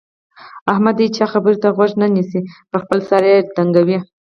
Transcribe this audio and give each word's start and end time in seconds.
احمد 0.71 0.93
د 0.97 0.99
هيچا 1.07 1.25
خبرې 1.33 1.57
ته 1.63 1.69
غوږ 1.75 1.91
نه 2.01 2.07
نيسي؛ 2.15 2.39
پر 2.71 2.79
خپل 2.83 2.99
سر 3.09 3.21
يې 3.29 3.37
ډنګوي. 3.55 3.97